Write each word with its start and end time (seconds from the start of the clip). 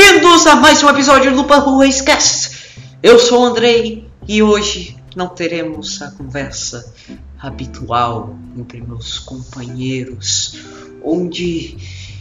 Bem-vindos 0.00 0.46
a 0.46 0.54
mais 0.54 0.80
um 0.80 0.88
episódio 0.90 1.34
do 1.34 1.42
Purple 1.42 1.84
Racecast. 1.84 2.72
Eu 3.02 3.18
sou 3.18 3.42
o 3.42 3.44
Andrei 3.46 4.08
e 4.28 4.40
hoje 4.40 4.96
não 5.16 5.26
teremos 5.26 6.00
a 6.00 6.12
conversa 6.12 6.94
habitual 7.36 8.36
entre 8.56 8.80
meus 8.80 9.18
companheiros, 9.18 10.56
onde 11.02 11.76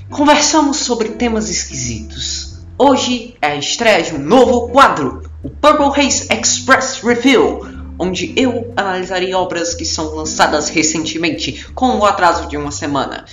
conversamos 0.10 0.78
sobre 0.78 1.10
temas 1.10 1.52
esquisitos. 1.52 2.58
Hoje 2.80 3.36
é 3.40 3.50
a 3.50 3.56
estreia 3.56 4.02
de 4.02 4.16
um 4.16 4.20
novo 4.26 4.70
quadro, 4.70 5.30
o 5.44 5.50
Purple 5.52 6.04
Haze 6.04 6.28
Express 6.34 7.02
Review, 7.04 7.60
onde 8.00 8.34
eu 8.36 8.74
analisarei 8.76 9.36
obras 9.36 9.76
que 9.76 9.86
são 9.86 10.16
lançadas 10.16 10.70
recentemente, 10.70 11.68
com 11.76 12.00
o 12.00 12.06
atraso 12.06 12.48
de 12.48 12.58
uma 12.58 12.72
semana 12.72 13.26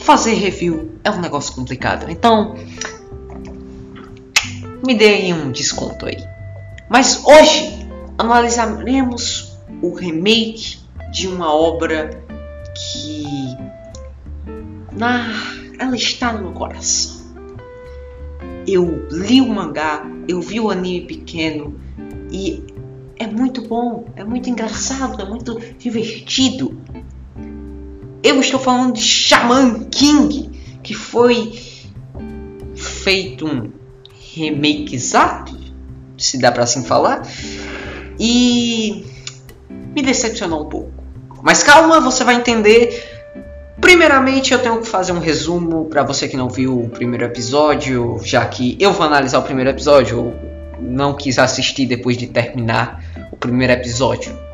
fazer 0.00 0.34
review 0.34 0.98
é 1.04 1.10
um 1.10 1.20
negócio 1.20 1.54
complicado. 1.54 2.10
Então, 2.10 2.56
me 4.86 4.94
deem 4.94 5.34
um 5.34 5.50
desconto 5.50 6.06
aí. 6.06 6.18
Mas 6.88 7.24
hoje 7.24 7.88
analisaremos 8.18 9.58
o 9.82 9.94
remake 9.94 10.78
de 11.12 11.26
uma 11.26 11.52
obra 11.52 12.22
que 12.74 13.24
na 14.92 15.26
ela 15.78 15.96
está 15.96 16.32
no 16.32 16.42
meu 16.42 16.52
coração. 16.52 17.20
Eu 18.66 19.08
li 19.10 19.40
o 19.40 19.48
mangá, 19.48 20.06
eu 20.28 20.40
vi 20.40 20.60
o 20.60 20.70
anime 20.70 21.06
pequeno 21.06 21.80
e 22.30 22.62
é 23.16 23.26
muito 23.26 23.66
bom, 23.66 24.06
é 24.14 24.22
muito 24.22 24.50
engraçado, 24.50 25.20
é 25.20 25.24
muito 25.24 25.58
divertido. 25.78 26.78
Eu 28.22 28.38
estou 28.40 28.60
falando 28.60 28.94
de 28.94 29.00
Shaman 29.00 29.84
King, 29.84 30.50
que 30.82 30.92
foi 30.92 31.58
feito 32.74 33.46
um 33.46 33.79
remake 34.34 34.94
exato, 34.94 35.56
se 36.16 36.38
dá 36.38 36.52
para 36.52 36.64
assim 36.64 36.84
falar, 36.84 37.22
e 38.18 39.04
me 39.94 40.02
decepcionou 40.02 40.64
um 40.64 40.68
pouco. 40.68 40.92
Mas 41.42 41.62
calma, 41.62 42.00
você 42.00 42.24
vai 42.24 42.34
entender. 42.34 43.08
Primeiramente, 43.80 44.52
eu 44.52 44.58
tenho 44.58 44.80
que 44.80 44.86
fazer 44.86 45.12
um 45.12 45.18
resumo 45.18 45.86
para 45.86 46.02
você 46.02 46.28
que 46.28 46.36
não 46.36 46.50
viu 46.50 46.82
o 46.84 46.88
primeiro 46.90 47.24
episódio, 47.24 48.20
já 48.22 48.44
que 48.44 48.76
eu 48.78 48.92
vou 48.92 49.06
analisar 49.06 49.38
o 49.38 49.42
primeiro 49.42 49.70
episódio, 49.70 50.18
eu 50.18 50.34
não 50.80 51.14
quis 51.14 51.38
assistir 51.38 51.86
depois 51.86 52.18
de 52.18 52.26
terminar 52.26 53.02
o 53.32 53.36
primeiro 53.36 53.72
episódio 53.72 54.50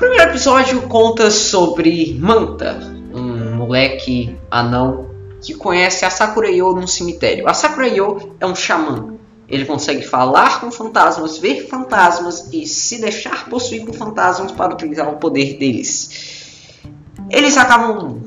primeiro 0.00 0.30
episódio 0.30 0.80
conta 0.88 1.30
sobre 1.30 2.16
Manta, 2.18 2.80
um 3.12 3.54
moleque 3.54 4.34
anão 4.50 5.09
que 5.40 5.54
conhece 5.54 6.04
a 6.04 6.10
Sakureyo 6.10 6.72
num 6.74 6.86
cemitério. 6.86 7.48
A 7.48 7.54
Sakureyo 7.54 8.36
é 8.38 8.46
um 8.46 8.54
xamã. 8.54 9.14
Ele 9.48 9.64
consegue 9.64 10.06
falar 10.06 10.60
com 10.60 10.70
fantasmas, 10.70 11.38
ver 11.38 11.66
fantasmas 11.66 12.52
e 12.52 12.66
se 12.66 13.00
deixar 13.00 13.48
possuir 13.48 13.84
por 13.84 13.94
fantasmas 13.94 14.52
para 14.52 14.72
utilizar 14.72 15.08
o 15.08 15.16
poder 15.16 15.58
deles. 15.58 16.70
Eles 17.28 17.56
acabam 17.56 18.20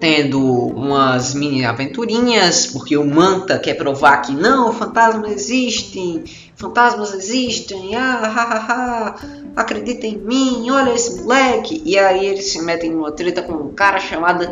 tendo 0.00 0.40
umas 0.40 1.34
mini 1.34 1.62
aventurinhas, 1.62 2.66
porque 2.66 2.96
o 2.96 3.04
Manta 3.04 3.58
quer 3.58 3.74
provar 3.74 4.22
que 4.22 4.32
não, 4.32 4.72
fantasmas 4.72 5.30
existem, 5.30 6.24
fantasmas 6.56 7.12
existem, 7.12 7.94
ah, 7.94 8.22
ha, 8.24 8.42
ha, 8.42 8.58
ha, 8.58 9.14
acredita 9.54 10.06
em 10.06 10.16
mim, 10.16 10.70
olha 10.70 10.94
esse 10.94 11.20
moleque. 11.20 11.82
E 11.84 11.98
aí 11.98 12.24
eles 12.24 12.50
se 12.50 12.62
metem 12.62 12.90
numa 12.90 13.12
treta 13.12 13.42
com 13.42 13.52
um 13.52 13.74
cara 13.74 14.00
chamado 14.00 14.48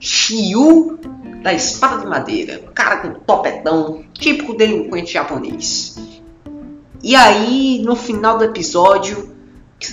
Shiu 0.00 0.98
da 1.42 1.52
Espada 1.52 2.02
de 2.02 2.06
Madeira, 2.06 2.60
cara 2.74 2.98
com 2.98 3.12
topetão, 3.20 4.04
típico 4.12 4.54
delinquente 4.54 5.12
japonês. 5.12 5.96
E 7.02 7.14
aí, 7.14 7.82
no 7.84 7.94
final 7.94 8.38
do 8.38 8.44
episódio, 8.44 9.34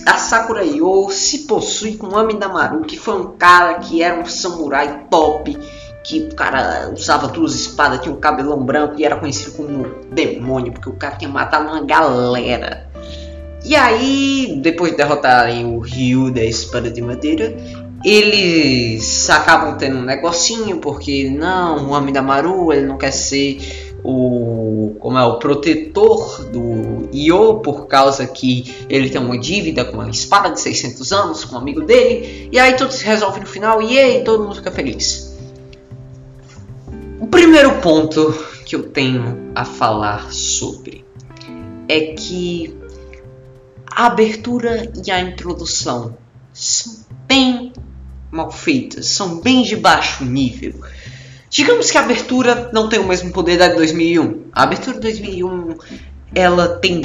a 0.06 0.18
Sakura 0.18 0.64
Yo 0.64 1.10
se 1.10 1.40
possui 1.40 1.98
com 1.98 2.08
o 2.08 2.18
Amidamaru, 2.18 2.82
que 2.82 2.98
foi 2.98 3.20
um 3.20 3.34
cara 3.38 3.76
que 3.76 4.02
era 4.02 4.18
um 4.18 4.26
samurai 4.26 5.06
top, 5.10 5.58
que 6.04 6.30
o 6.32 6.36
cara 6.36 6.90
usava 6.94 7.28
duas 7.28 7.54
espadas, 7.54 8.00
tinha 8.00 8.14
um 8.14 8.20
cabelão 8.20 8.64
branco 8.64 8.96
e 8.98 9.04
era 9.04 9.18
conhecido 9.18 9.52
como 9.58 9.86
demônio, 10.12 10.72
porque 10.72 10.90
o 10.90 10.96
cara 10.96 11.16
tinha 11.18 11.30
matado 11.30 11.68
uma 11.68 11.82
galera. 11.82 12.90
E 13.64 13.76
aí, 13.76 14.60
depois 14.62 14.92
de 14.92 14.98
derrotarem 14.98 15.66
o 15.66 15.80
Ryu 15.80 16.32
da 16.32 16.44
Espada 16.44 16.90
de 16.90 17.02
Madeira, 17.02 17.56
eles 18.04 19.30
acabam 19.30 19.78
tendo 19.78 19.98
um 19.98 20.04
negocinho, 20.04 20.78
porque 20.78 21.30
não, 21.30 21.90
o 21.90 21.96
Amidamaru 21.96 22.74
ele 22.74 22.86
não 22.86 22.98
quer 22.98 23.12
ser 23.12 23.92
o 24.04 24.96
como 25.00 25.18
é 25.18 25.24
o 25.24 25.38
protetor 25.38 26.44
do 26.46 27.10
Io 27.14 27.60
por 27.60 27.88
causa 27.88 28.26
que 28.26 28.86
ele 28.90 29.10
tem 29.10 29.22
uma 29.22 29.38
dívida 29.38 29.86
com 29.86 29.94
uma 29.94 30.10
espada 30.10 30.50
de 30.50 30.60
600 30.60 31.12
anos 31.12 31.46
com 31.46 31.56
um 31.56 31.60
amigo 31.60 31.82
dele 31.82 32.50
e 32.52 32.60
aí 32.60 32.76
tudo 32.76 32.92
se 32.92 33.04
resolve 33.04 33.40
no 33.40 33.46
final 33.46 33.82
e 33.82 33.98
aí 34.00 34.24
todo 34.24 34.44
mundo 34.44 34.56
fica 34.56 34.72
feliz. 34.72 35.38
O 37.20 37.28
primeiro 37.28 37.80
ponto 37.82 38.34
que 38.66 38.76
eu 38.76 38.84
tenho 38.84 39.52
a 39.54 39.66
falar 39.66 40.32
sobre 40.32 41.06
é 41.88 42.14
que 42.14 42.76
a 43.86 44.08
abertura 44.08 44.92
e 45.06 45.12
a 45.12 45.20
introdução 45.20 46.18
são 46.54 47.11
mal 48.32 48.50
feitas, 48.52 49.08
são 49.08 49.42
bem 49.42 49.64
de 49.64 49.76
baixo 49.76 50.24
nível. 50.24 50.74
Digamos 51.50 51.92
que 51.92 51.98
a 51.98 52.02
abertura 52.02 52.70
não 52.72 52.88
tem 52.88 53.00
o 53.00 53.08
mesmo 53.08 53.32
poder 53.34 53.58
da 53.58 53.68
de 53.68 53.76
2001. 53.76 54.46
A 54.54 54.64
abertura 54.64 54.96
de 54.96 55.02
2001 55.02 55.76
ela 56.34 56.80
tem 56.80 57.02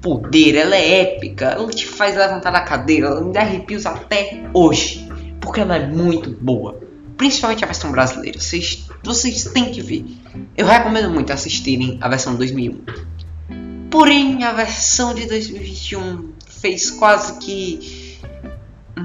poder, 0.00 0.54
ela 0.54 0.76
é 0.76 1.00
épica, 1.00 1.46
ela 1.46 1.68
te 1.70 1.86
faz 1.86 2.16
levantar 2.16 2.50
da 2.50 2.60
cadeira, 2.60 3.08
ela 3.08 3.20
me 3.20 3.32
dá 3.32 3.40
arrepios 3.40 3.84
até 3.84 4.44
hoje, 4.52 5.08
porque 5.40 5.60
ela 5.60 5.76
é 5.76 5.86
muito 5.86 6.30
boa. 6.30 6.78
Principalmente 7.16 7.64
a 7.64 7.66
versão 7.66 7.90
brasileira, 7.90 8.38
vocês, 8.38 8.86
vocês 9.02 9.44
têm 9.44 9.72
que 9.72 9.80
ver. 9.80 10.04
Eu 10.56 10.66
recomendo 10.66 11.10
muito 11.10 11.32
assistirem 11.32 11.98
a 12.00 12.08
versão 12.08 12.32
de 12.32 12.38
2001. 12.38 12.80
Porém, 13.90 14.44
a 14.44 14.52
versão 14.52 15.14
de 15.14 15.26
2021 15.26 16.32
fez 16.46 16.90
quase 16.90 17.38
que 17.38 18.03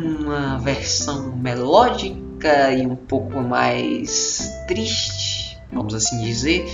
uma 0.04 0.58
versão 0.60 1.36
melódica 1.36 2.72
e 2.74 2.86
um 2.86 2.96
pouco 2.96 3.42
mais 3.42 4.50
triste, 4.68 5.58
vamos 5.72 5.94
assim 5.94 6.22
dizer, 6.22 6.66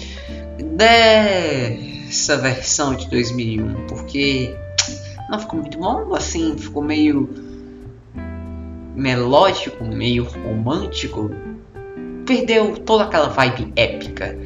dessa 0.75 2.37
versão 2.37 2.95
de 2.95 3.09
2001, 3.09 3.87
porque 3.87 4.55
não 5.29 5.39
ficou 5.39 5.59
muito 5.59 5.77
bom, 5.77 6.13
assim, 6.13 6.57
ficou 6.57 6.83
meio 6.83 7.29
melódico, 8.95 9.83
meio 9.83 10.23
romântico, 10.23 11.31
perdeu 12.25 12.77
toda 12.77 13.05
aquela 13.05 13.29
vibe 13.29 13.73
épica. 13.75 14.37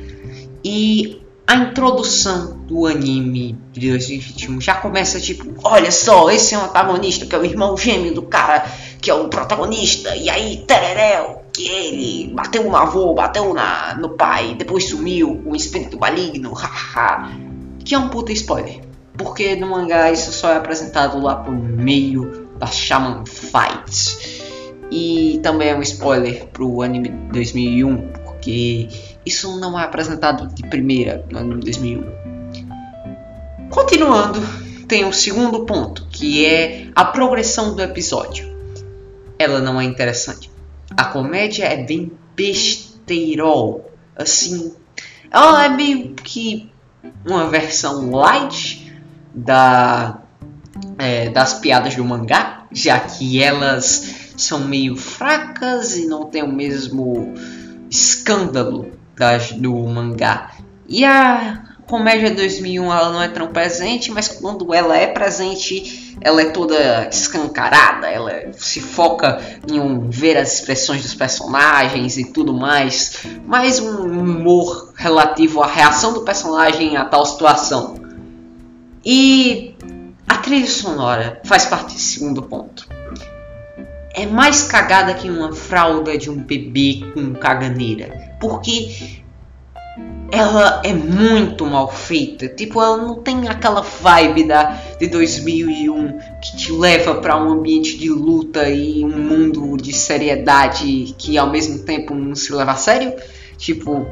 E 0.63 1.21
a 1.49 1.55
introdução 1.55 2.59
do 2.67 2.85
anime 2.85 3.57
de 3.71 3.89
2021 3.89 4.61
já 4.61 4.75
começa 4.75 5.19
tipo, 5.19 5.51
olha 5.63 5.89
só, 5.89 6.29
esse 6.29 6.53
é 6.53 6.57
o 6.59 6.65
antagonista, 6.65 7.25
que 7.25 7.33
é 7.33 7.39
o 7.39 7.43
irmão 7.43 7.75
gêmeo 7.75 8.13
do 8.13 8.21
cara 8.21 8.63
que 9.01 9.09
é 9.09 9.13
o 9.15 9.27
protagonista, 9.29 10.15
e 10.15 10.29
aí, 10.29 10.63
tereréu, 10.67 11.41
que 11.51 11.67
ele 11.67 12.33
bateu 12.35 12.63
no 12.65 12.75
avô, 12.75 13.15
bateu 13.15 13.51
na, 13.51 13.95
no 13.95 14.09
pai, 14.09 14.53
depois 14.59 14.89
sumiu 14.89 15.41
com 15.43 15.49
um 15.49 15.55
espírito 15.55 15.97
maligno, 15.99 16.53
haha. 16.53 17.31
que 17.83 17.95
é 17.95 17.97
um 17.97 18.09
puta 18.09 18.31
spoiler, 18.31 18.81
porque 19.17 19.55
no 19.55 19.71
mangá 19.71 20.11
isso 20.11 20.31
só 20.31 20.51
é 20.51 20.57
apresentado 20.57 21.19
lá 21.19 21.37
por 21.37 21.51
meio 21.55 22.47
da 22.59 22.67
Shaman 22.67 23.23
Fight. 23.25 24.59
E 24.91 25.39
também 25.41 25.69
é 25.69 25.75
um 25.75 25.81
spoiler 25.81 26.45
pro 26.47 26.83
anime 26.83 27.09
2001, 27.31 28.11
porque 28.23 28.87
isso 29.29 29.59
não 29.59 29.79
é 29.79 29.83
apresentado 29.83 30.47
de 30.53 30.63
primeira 30.67 31.25
no 31.31 31.39
anime 31.39 31.61
2001. 31.61 32.03
Continuando, 33.69 34.39
tem 34.87 35.05
o 35.05 35.13
segundo 35.13 35.65
ponto, 35.65 36.07
que 36.11 36.45
é 36.45 36.87
a 36.95 37.05
progressão 37.05 37.75
do 37.75 37.81
episódio 37.81 38.49
ela 39.39 39.61
não 39.61 39.79
é 39.79 39.85
interessante. 39.85 40.51
A 40.97 41.05
comédia 41.05 41.63
é 41.63 41.81
bem 41.81 42.11
besteirol. 42.35 43.89
Assim, 44.15 44.75
ela 45.31 45.63
é 45.63 45.69
meio 45.69 46.13
que 46.13 46.69
uma 47.25 47.49
versão 47.49 48.11
light 48.11 48.93
da, 49.33 50.19
é, 50.97 51.29
das 51.29 51.53
piadas 51.53 51.95
do 51.95 52.03
mangá, 52.03 52.65
já 52.69 52.99
que 52.99 53.41
elas 53.41 54.33
são 54.35 54.67
meio 54.67 54.97
fracas 54.97 55.95
e 55.95 56.05
não 56.05 56.25
tem 56.25 56.43
o 56.43 56.51
mesmo 56.51 57.33
escândalo 57.89 58.91
do 59.57 59.73
mangá. 59.87 60.51
E 60.87 61.05
a 61.05 61.63
comédia 61.89 62.31
2001 62.31 62.83
ela 62.85 63.11
não 63.11 63.21
é 63.21 63.27
tão 63.27 63.47
presente, 63.47 64.11
mas 64.11 64.27
quando 64.27 64.73
ela 64.73 64.95
é 64.95 65.07
presente, 65.07 66.15
ela 66.21 66.41
é 66.41 66.51
toda 66.51 67.07
escancarada, 67.09 68.07
ela 68.07 68.31
se 68.53 68.79
foca 68.79 69.41
em 69.67 69.79
um, 69.79 70.09
ver 70.09 70.37
as 70.37 70.53
expressões 70.53 71.01
dos 71.01 71.15
personagens 71.15 72.17
e 72.17 72.31
tudo 72.31 72.53
mais, 72.53 73.23
mais 73.45 73.79
um 73.79 74.03
humor 74.03 74.93
relativo 74.95 75.61
à 75.63 75.67
reação 75.67 76.13
do 76.13 76.21
personagem 76.21 76.95
a 76.95 77.05
tal 77.05 77.25
situação. 77.25 77.95
E 79.03 79.75
a 80.27 80.37
trilha 80.37 80.67
sonora 80.67 81.41
faz 81.43 81.65
parte 81.65 81.93
desse 81.93 82.19
segundo 82.19 82.43
ponto. 82.43 82.87
É 84.13 84.25
mais 84.25 84.63
cagada 84.63 85.13
que 85.13 85.29
uma 85.29 85.53
fralda 85.53 86.17
de 86.17 86.29
um 86.29 86.37
bebê 86.37 87.01
com 87.13 87.33
caganeira, 87.33 88.35
porque 88.39 89.21
ela 90.31 90.81
é 90.83 90.93
muito 90.93 91.65
mal 91.65 91.91
feita. 91.91 92.47
Tipo, 92.47 92.81
ela 92.81 92.97
não 92.97 93.15
tem 93.15 93.47
aquela 93.47 93.81
vibe 93.81 94.43
da 94.45 94.79
de 94.99 95.07
2001 95.07 96.17
que 96.41 96.57
te 96.57 96.71
leva 96.71 97.15
para 97.15 97.37
um 97.37 97.51
ambiente 97.51 97.97
de 97.97 98.09
luta 98.09 98.69
e 98.69 99.03
um 99.03 99.17
mundo 99.17 99.77
de 99.77 99.93
seriedade 99.93 101.15
que 101.17 101.37
ao 101.37 101.49
mesmo 101.49 101.79
tempo 101.79 102.13
não 102.13 102.35
se 102.35 102.53
leva 102.53 102.71
a 102.71 102.75
sério. 102.75 103.13
Tipo, 103.57 104.05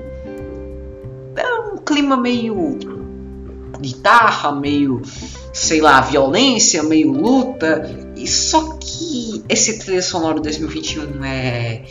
é 1.35 1.73
um 1.73 1.77
clima 1.77 2.17
meio 2.17 2.77
guitarra, 3.79 4.51
meio 4.51 5.01
sei 5.53 5.81
lá, 5.81 6.01
violência, 6.01 6.83
meio 6.83 7.11
luta. 7.11 8.06
E 8.17 8.27
só 8.27 8.77
que 8.79 9.43
esse 9.47 9.79
trilha 9.79 10.01
sonoro 10.01 10.41
2021 10.41 11.23
é 11.23 11.85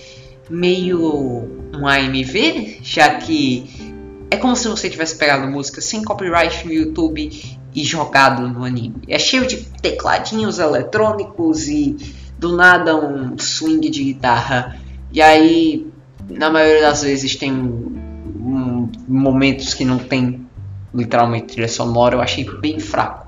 meio 0.50 1.49
um 1.75 1.87
AMV, 1.87 2.78
já 2.82 3.14
que 3.14 3.96
é 4.31 4.37
como 4.37 4.56
se 4.56 4.69
você 4.69 4.90
tivesse 4.90 5.17
pegado 5.17 5.46
música 5.46 5.81
sem 5.81 6.02
copyright 6.02 6.67
no 6.67 6.73
YouTube 6.73 7.31
e 7.75 7.84
jogado 7.84 8.49
no 8.49 8.64
anime. 8.64 8.96
É 9.06 9.19
cheio 9.19 9.46
de 9.46 9.56
tecladinhos 9.81 10.58
eletrônicos 10.58 11.69
e 11.69 11.96
do 12.38 12.56
nada 12.56 12.96
um 12.96 13.38
swing 13.38 13.88
de 13.88 14.05
guitarra. 14.05 14.76
E 15.12 15.23
aí, 15.23 15.87
na 16.28 16.50
maioria 16.50 16.82
das 16.82 17.02
vezes, 17.02 17.37
tem 17.37 17.52
um, 17.52 18.90
momentos 19.06 19.75
que 19.75 19.84
não 19.84 19.99
tem 19.99 20.46
literalmente 20.93 21.49
trilha 21.49 21.69
sonora. 21.69 22.17
Eu 22.17 22.20
achei 22.20 22.44
bem 22.44 22.81
fraco. 22.81 23.26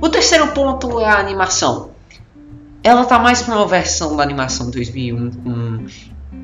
O 0.00 0.08
terceiro 0.08 0.48
ponto 0.48 1.00
é 1.00 1.06
a 1.06 1.18
animação. 1.18 1.89
Ela 2.82 3.04
tá 3.04 3.18
mais 3.18 3.42
para 3.42 3.56
uma 3.56 3.66
versão 3.66 4.16
da 4.16 4.22
animação 4.22 4.70
2001 4.70 5.30
com 5.32 5.86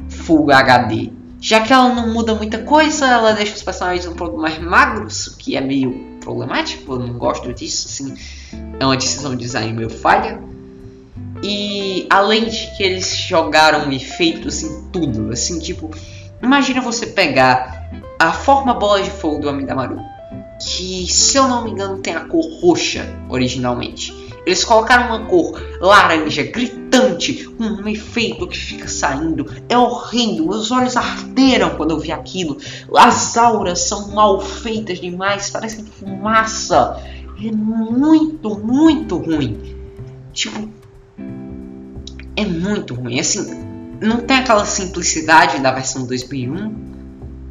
Full 0.09 0.51
HD 0.51 1.11
já 1.41 1.61
que 1.61 1.73
ela 1.73 1.95
não 1.95 2.13
muda 2.13 2.35
muita 2.35 2.59
coisa, 2.59 3.07
ela 3.07 3.33
deixa 3.33 3.55
os 3.55 3.63
personagens 3.63 4.07
um 4.07 4.15
pouco 4.15 4.37
mais 4.37 4.59
magros, 4.59 5.29
o 5.29 5.37
que 5.37 5.57
é 5.57 5.61
meio 5.61 6.17
problemático, 6.21 6.95
eu 6.95 6.99
não 6.99 7.19
gosto 7.19 7.53
disso, 7.53 7.87
assim, 7.89 8.15
é 8.81 8.85
uma 8.85 8.97
decisão 8.97 9.31
de 9.33 9.45
design 9.45 9.73
meio 9.73 9.91
falha. 9.91 10.43
E 11.43 12.07
além 12.11 12.47
de 12.47 12.75
que 12.77 12.83
eles 12.83 13.15
jogaram 13.17 13.93
efeitos 13.93 14.63
em 14.63 14.91
tudo, 14.91 15.31
assim, 15.31 15.59
tipo, 15.59 15.91
imagina 16.43 16.81
você 16.81 17.07
pegar 17.07 17.91
a 18.19 18.33
forma 18.33 18.75
bola 18.75 19.03
de 19.03 19.11
fogo 19.11 19.39
do 19.39 19.49
Amidamaru, 19.49 20.01
que 20.61 21.07
se 21.07 21.37
eu 21.37 21.47
não 21.47 21.63
me 21.63 21.71
engano 21.71 21.99
tem 21.99 22.17
a 22.17 22.25
cor 22.25 22.45
roxa 22.61 23.07
originalmente. 23.29 24.13
Eles 24.47 24.65
colocaram 24.65 25.09
uma 25.09 25.27
cor 25.27 25.61
laranja 25.81 26.45
gritante, 26.45 27.45
com 27.49 27.65
um 27.65 27.89
efeito 27.89 28.47
que 28.47 28.57
fica 28.57 28.87
saindo. 28.87 29.45
É 29.69 29.77
horrendo. 29.77 30.47
Meus 30.47 30.71
olhos 30.71 30.97
arderam 30.97 31.71
quando 31.71 31.91
eu 31.91 31.99
vi 31.99 32.13
aquilo. 32.13 32.57
As 32.97 33.37
auras 33.37 33.81
são 33.81 34.13
mal 34.15 34.41
feitas 34.41 35.01
demais, 35.01 35.51
parecem 35.51 35.85
fumaça. 35.85 37.03
É 37.45 37.51
muito, 37.51 38.57
muito 38.57 39.17
ruim. 39.19 39.77
Tipo, 40.33 40.71
é 42.37 42.45
muito 42.45 42.95
ruim. 42.95 43.19
Assim, 43.19 43.65
não 44.01 44.19
tem 44.19 44.39
aquela 44.39 44.65
simplicidade 44.65 45.59
da 45.59 45.73
versão 45.73 46.07
2001. 46.07 46.87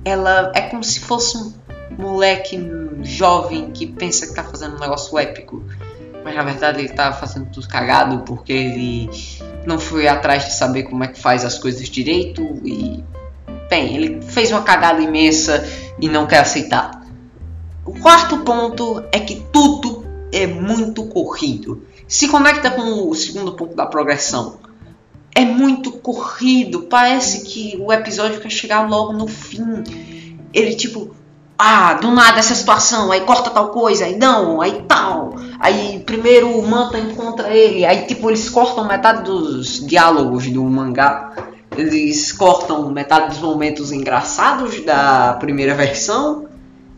Ela 0.05 0.53
é 0.55 0.61
como 0.61 0.83
se 0.83 1.01
fosse 1.01 1.37
um 1.37 1.51
moleque 1.97 2.57
jovem 3.03 3.71
que 3.71 3.85
pensa 3.85 4.27
que 4.27 4.33
tá 4.33 4.43
fazendo 4.43 4.77
um 4.77 4.79
negócio 4.79 5.17
épico 5.19 5.61
mas 6.25 6.35
na 6.35 6.41
verdade 6.41 6.79
ele 6.79 6.89
estava 6.89 7.15
fazendo 7.15 7.51
tudo 7.51 7.67
cagado 7.67 8.23
porque 8.23 8.51
ele 8.51 9.09
não 9.63 9.77
foi 9.77 10.07
atrás 10.07 10.45
de 10.45 10.53
saber 10.53 10.83
como 10.83 11.03
é 11.03 11.07
que 11.07 11.19
faz 11.19 11.45
as 11.45 11.59
coisas 11.59 11.87
direito 11.87 12.41
e 12.65 13.03
bem, 13.69 13.95
ele 13.95 14.21
fez 14.23 14.51
uma 14.51 14.63
cagada 14.63 14.99
imensa 14.99 15.63
e 16.01 16.09
não 16.09 16.25
quer 16.25 16.39
aceitar. 16.39 16.99
O 17.85 17.99
quarto 17.99 18.39
ponto 18.39 19.03
é 19.11 19.19
que 19.19 19.45
tudo 19.53 20.03
é 20.31 20.47
muito 20.47 21.05
corrido. 21.05 21.85
Se 22.07 22.27
conecta 22.27 22.71
com 22.71 23.07
o 23.07 23.13
segundo 23.13 23.53
ponto 23.53 23.75
da 23.75 23.85
progressão. 23.85 24.57
É 25.33 25.45
muito 25.45 25.91
corrido, 25.91 26.83
parece 26.83 27.43
que 27.45 27.77
o 27.79 27.93
episódio 27.93 28.41
quer 28.41 28.49
chegar 28.49 28.89
logo 28.89 29.13
no 29.13 29.27
fim. 29.27 29.83
Ele 30.51 30.73
tipo, 30.73 31.15
ah, 31.57 31.93
do 31.93 32.11
nada 32.11 32.39
essa 32.39 32.53
situação, 32.53 33.11
aí 33.11 33.21
corta 33.21 33.49
tal 33.49 33.69
coisa, 33.69 34.05
aí 34.05 34.17
não, 34.17 34.61
aí 34.61 34.83
tal. 34.87 35.35
Aí 35.59 36.03
primeiro 36.05 36.49
o 36.49 36.67
Manta 36.67 36.99
encontra 36.99 37.49
ele, 37.49 37.85
aí 37.85 38.05
tipo 38.05 38.29
eles 38.29 38.49
cortam 38.49 38.85
metade 38.85 39.23
dos 39.23 39.85
diálogos 39.85 40.47
do 40.47 40.63
mangá. 40.63 41.33
Eles 41.77 42.31
cortam 42.31 42.89
metade 42.91 43.29
dos 43.29 43.39
momentos 43.39 43.91
engraçados 43.91 44.81
da 44.81 45.33
primeira 45.39 45.73
versão 45.73 46.47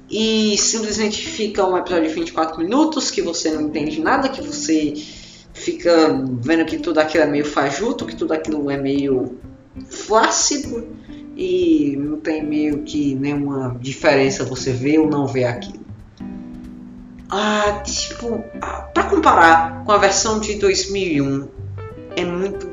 e 0.10 0.56
simplesmente 0.58 1.28
fica 1.28 1.66
um 1.66 1.78
episódio 1.78 2.08
de 2.08 2.14
24 2.14 2.60
minutos 2.60 3.12
que 3.12 3.22
você 3.22 3.52
não 3.52 3.62
entende 3.64 4.00
nada, 4.00 4.30
que 4.30 4.42
você 4.42 4.94
fica 5.54 6.24
vendo 6.42 6.66
que 6.66 6.78
tudo 6.78 7.00
aquilo 7.00 7.24
é 7.24 7.28
meio 7.28 7.46
fajuto, 7.46 8.06
que 8.06 8.16
tudo 8.16 8.34
aquilo 8.34 8.70
é 8.70 8.78
meio 8.78 9.38
flácido 9.90 10.88
e 11.38 11.96
não 11.96 12.20
tem 12.20 12.44
meio 12.44 12.80
que 12.82 13.14
nenhuma 13.14 13.78
diferença 13.80 14.44
você 14.44 14.72
ver 14.74 14.98
ou 14.98 15.08
não 15.08 15.28
ver 15.28 15.44
aquilo. 15.46 15.86
Ah, 17.30 17.84
tipo, 17.86 18.44
ah, 18.60 18.90
para 18.94 19.04
comparar 19.04 19.84
com 19.84 19.92
a 19.92 19.98
versão 19.98 20.40
de 20.40 20.56
2001 20.56 21.48
é 22.16 22.26
muito 22.26 22.68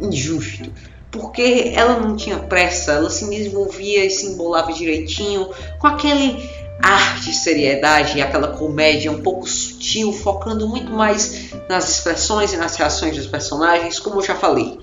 injusto, 0.00 0.70
porque 1.10 1.72
ela 1.74 1.98
não 1.98 2.14
tinha 2.14 2.38
pressa, 2.40 2.92
ela 2.92 3.08
se 3.08 3.28
desenvolvia 3.30 4.04
e 4.04 4.10
se 4.10 4.26
embolava 4.26 4.72
direitinho 4.72 5.48
com 5.78 5.86
aquele 5.86 6.50
ar 6.82 7.20
de 7.20 7.32
seriedade 7.32 8.18
e 8.18 8.22
aquela 8.22 8.48
comédia 8.48 9.10
um 9.10 9.22
pouco 9.22 9.48
sutil, 9.48 10.12
focando 10.12 10.68
muito 10.68 10.92
mais 10.92 11.52
nas 11.68 11.88
expressões 11.88 12.52
e 12.52 12.56
nas 12.56 12.76
reações 12.76 13.16
dos 13.16 13.26
personagens, 13.26 13.98
como 13.98 14.16
eu 14.20 14.24
já 14.24 14.34
falei. 14.34 14.78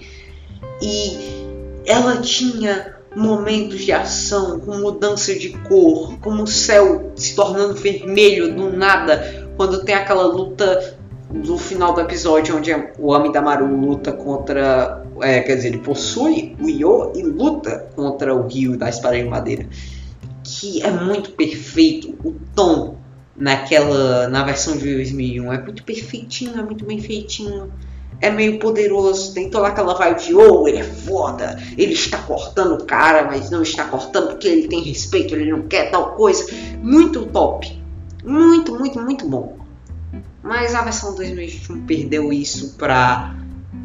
E 0.81 1.83
ela 1.85 2.17
tinha 2.21 2.96
momentos 3.17 3.79
de 3.83 3.91
ação, 3.91 4.59
com 4.59 4.77
mudança 4.77 5.33
de 5.33 5.49
cor, 5.67 6.17
como 6.19 6.43
o 6.43 6.47
céu 6.47 7.11
se 7.15 7.35
tornando 7.35 7.73
vermelho 7.73 8.55
do 8.55 8.71
nada, 8.71 9.49
quando 9.57 9.83
tem 9.83 9.95
aquela 9.95 10.27
luta 10.27 10.95
do 11.31 11.57
final 11.57 11.93
do 11.93 12.01
episódio 12.01 12.55
onde 12.55 12.71
o 12.99 13.13
Amidamaru 13.13 13.65
luta 13.65 14.13
contra, 14.13 15.03
é, 15.19 15.41
quer 15.41 15.55
dizer, 15.55 15.69
ele 15.69 15.79
possui 15.79 16.55
o 16.61 16.69
Io 16.69 17.11
e 17.15 17.23
luta 17.23 17.87
contra 17.95 18.35
o 18.35 18.47
Rio 18.47 18.77
da 18.77 18.87
espada 18.87 19.17
de 19.17 19.25
madeira, 19.25 19.67
que 20.43 20.83
é 20.83 20.91
muito 20.91 21.31
perfeito, 21.31 22.15
o 22.23 22.35
tom 22.55 22.97
naquela 23.35 24.27
na 24.27 24.43
versão 24.43 24.77
de 24.77 24.93
2001 24.93 25.53
é 25.53 25.61
muito 25.61 25.83
perfeitinho, 25.83 26.59
é 26.59 26.63
muito 26.63 26.85
bem 26.85 26.99
feitinho 26.99 27.71
é 28.19 28.29
meio 28.29 28.59
poderoso, 28.59 29.33
tem 29.33 29.49
toda 29.49 29.67
aquela 29.67 29.93
vibe 29.93 30.19
de 30.23 30.33
oh, 30.33 30.67
ele 30.67 30.79
é 30.79 30.83
foda, 30.83 31.61
ele 31.77 31.93
está 31.93 32.17
cortando 32.19 32.81
o 32.81 32.85
cara, 32.85 33.25
mas 33.25 33.49
não 33.49 33.61
está 33.61 33.85
cortando 33.85 34.29
porque 34.29 34.47
ele 34.47 34.67
tem 34.67 34.81
respeito, 34.81 35.35
ele 35.35 35.51
não 35.51 35.63
quer 35.67 35.91
tal 35.91 36.15
coisa. 36.15 36.45
Muito 36.81 37.25
top. 37.27 37.81
Muito, 38.23 38.77
muito, 38.77 38.99
muito 38.99 39.27
bom. 39.27 39.57
Mas 40.43 40.73
a 40.73 40.81
versão 40.81 41.15
2021 41.15 41.85
perdeu 41.85 42.33
isso 42.33 42.75
para 42.77 43.35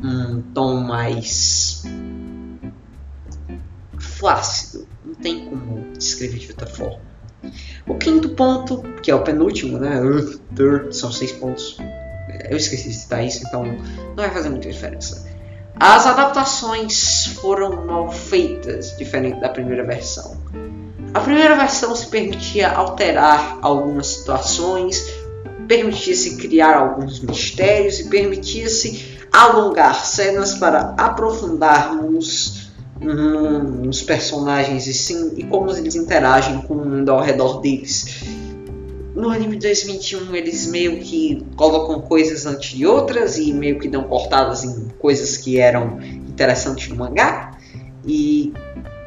um 0.02 0.42
tom 0.54 0.80
mais 0.80 1.84
flácido. 3.98 4.86
Não 5.04 5.14
tem 5.14 5.44
como 5.44 5.92
descrever 5.92 6.38
de 6.38 6.48
outra 6.48 6.66
forma. 6.66 7.00
O 7.86 7.96
quinto 7.96 8.30
ponto, 8.30 8.82
que 9.02 9.10
é 9.10 9.14
o 9.14 9.22
penúltimo, 9.22 9.78
né? 9.78 10.00
São 10.92 11.10
seis 11.10 11.32
pontos 11.32 11.76
eu 12.50 12.56
esqueci 12.56 12.88
de 12.88 12.94
citar 12.94 13.24
isso, 13.24 13.44
então 13.46 13.64
não 13.64 14.16
vai 14.16 14.30
fazer 14.30 14.48
muita 14.48 14.70
diferença. 14.70 15.26
As 15.74 16.06
adaptações 16.06 17.26
foram 17.40 17.86
mal 17.86 18.10
feitas, 18.12 18.96
diferente 18.96 19.40
da 19.40 19.48
primeira 19.48 19.84
versão. 19.84 20.36
A 21.14 21.20
primeira 21.20 21.56
versão 21.56 21.94
se 21.94 22.06
permitia 22.06 22.70
alterar 22.70 23.58
algumas 23.60 24.06
situações, 24.06 25.04
permitia-se 25.66 26.36
criar 26.36 26.76
alguns 26.76 27.20
mistérios 27.20 28.00
e 28.00 28.08
permitia-se 28.08 29.18
alongar 29.32 30.04
cenas 30.04 30.54
para 30.54 30.94
aprofundarmos 30.96 32.70
nos 33.00 34.02
personagens 34.02 34.86
e 34.86 34.94
sim 34.94 35.32
e 35.36 35.42
como 35.44 35.70
eles 35.70 35.94
interagem 35.94 36.62
com 36.62 36.74
o 36.74 36.86
mundo 36.86 37.10
ao 37.10 37.20
redor 37.20 37.60
deles. 37.60 38.22
No 39.14 39.30
anime 39.30 39.56
de 39.56 39.66
2021 39.66 40.34
eles 40.34 40.66
meio 40.66 40.98
que 41.00 41.44
colocam 41.56 42.00
coisas 42.00 42.46
antes 42.46 42.76
de 42.76 42.86
outras 42.86 43.36
e 43.36 43.52
meio 43.52 43.78
que 43.78 43.88
dão 43.88 44.04
cortadas 44.04 44.64
em 44.64 44.88
coisas 44.98 45.36
que 45.36 45.58
eram 45.58 46.00
interessantes 46.02 46.88
no 46.88 46.96
mangá. 46.96 47.58
E 48.06 48.52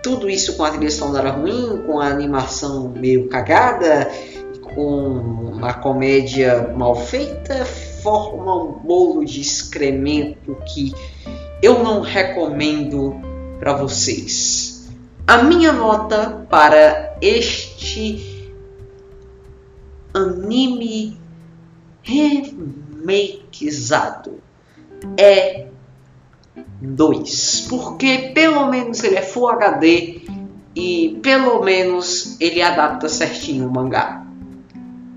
tudo 0.03 0.29
isso 0.29 0.55
com 0.55 0.63
a 0.63 0.69
trilha 0.69 0.91
sonora 0.91 1.31
ruim, 1.31 1.81
com 1.85 1.99
a 1.99 2.07
animação 2.07 2.89
meio 2.89 3.27
cagada, 3.27 4.11
com 4.61 5.53
uma 5.55 5.73
comédia 5.73 6.73
mal 6.77 6.95
feita, 6.95 7.65
forma 7.65 8.63
um 8.63 8.71
bolo 8.73 9.25
de 9.25 9.41
excremento 9.41 10.55
que 10.73 10.93
eu 11.61 11.83
não 11.83 12.01
recomendo 12.01 13.15
para 13.59 13.73
vocês. 13.73 14.87
A 15.25 15.41
minha 15.41 15.71
nota 15.71 16.45
para 16.47 17.17
este 17.19 18.34
anime 20.15 21.19
remakezado 22.01 24.41
é 25.17 25.67
2, 26.81 27.67
porque 27.69 28.31
pelo 28.33 28.69
menos 28.69 29.03
ele 29.03 29.15
é 29.15 29.21
Full 29.21 29.49
HD 29.49 30.21
e 30.73 31.19
pelo 31.21 31.61
menos 31.63 32.39
ele 32.39 32.61
adapta 32.61 33.09
certinho 33.09 33.67
o 33.67 33.71
mangá. 33.71 34.25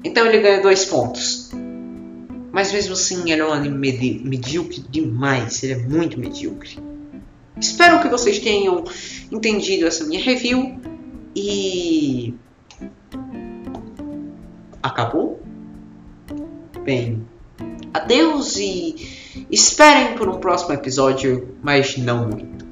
Então 0.02 0.26
ele 0.26 0.40
ganha 0.40 0.60
dois 0.60 0.84
pontos. 0.84 1.52
Mas 2.50 2.72
mesmo 2.72 2.94
assim 2.94 3.30
ele 3.30 3.42
é 3.42 3.46
um 3.46 3.52
anime 3.52 4.20
medíocre 4.24 4.84
demais, 4.90 5.62
ele 5.62 5.74
é 5.74 5.78
muito 5.78 6.18
medíocre. 6.18 6.76
Espero 7.60 8.00
que 8.00 8.08
vocês 8.08 8.40
tenham 8.40 8.82
entendido 9.30 9.86
essa 9.86 10.04
minha 10.04 10.20
review 10.20 10.80
e 11.36 12.34
acabou? 14.82 15.42
Bem, 16.84 17.26
adeus 17.92 18.56
e 18.56 19.46
esperem 19.50 20.16
por 20.16 20.28
um 20.28 20.38
próximo 20.38 20.74
episódio, 20.74 21.56
mas 21.62 21.96
não 21.96 22.28
muito. 22.28 22.67